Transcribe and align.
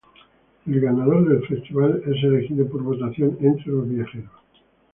El 0.65 0.79
ganador 0.81 1.29
del 1.29 1.47
festival 1.47 2.01
es 2.07 2.23
elegido 2.23 2.67
por 2.67 2.81
votación 2.81 3.37
entre 3.39 3.67
los 3.71 3.87
viajeros. 3.87 4.31